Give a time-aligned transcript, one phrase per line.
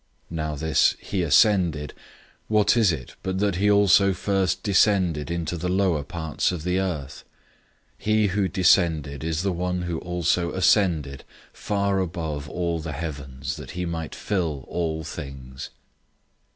[0.31, 1.93] "{Psalm 68:18} 004:009 Now this, "He ascended,"
[2.47, 6.79] what is it but that he also first descended into the lower parts of the
[6.79, 7.23] earth?
[7.99, 13.57] 004:010 He who descended is the one who also ascended far above all the heavens,
[13.57, 15.69] that he might fill all things.